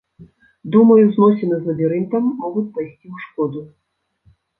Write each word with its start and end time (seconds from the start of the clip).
Думаю, 0.75 1.01
зносіны 1.17 1.55
з 1.59 1.63
лабірынтам 1.71 2.23
могуць 2.45 2.65
пайсці 2.79 3.07
ў 3.13 3.27
шкоду. 3.27 3.61